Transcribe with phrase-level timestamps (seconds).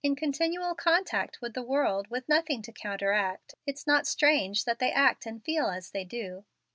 [0.03, 4.91] "In continual contact with the world, with nothing to counteract, it's not strange that they
[4.91, 6.43] act and feel as they do."